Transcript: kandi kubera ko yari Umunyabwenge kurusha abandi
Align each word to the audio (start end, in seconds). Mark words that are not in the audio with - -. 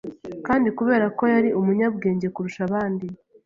kandi 0.47 0.67
kubera 0.77 1.05
ko 1.17 1.23
yari 1.33 1.49
Umunyabwenge 1.59 2.27
kurusha 2.33 2.61
abandi 2.67 3.05